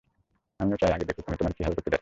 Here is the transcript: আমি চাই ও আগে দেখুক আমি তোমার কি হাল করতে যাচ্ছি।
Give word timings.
আমি 0.59 0.71
চাই 0.75 0.89
ও 0.89 0.93
আগে 0.93 1.05
দেখুক 1.05 1.25
আমি 1.27 1.37
তোমার 1.37 1.53
কি 1.53 1.61
হাল 1.63 1.73
করতে 1.73 1.79
যাচ্ছি। 1.79 1.89